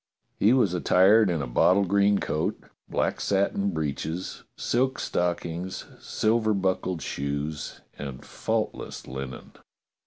He 0.39 0.51
was 0.51 0.73
attired 0.73 1.29
in 1.29 1.43
a 1.43 1.47
bottle 1.47 1.85
green 1.85 2.17
coat, 2.17 2.59
black 2.89 3.21
satin 3.21 3.69
breeches, 3.69 4.41
silk 4.57 4.97
stockings, 4.97 5.85
silver 5.99 6.55
buckled 6.55 7.03
shoes, 7.03 7.81
and 7.99 8.25
faultless 8.25 9.05
linen. 9.05 9.51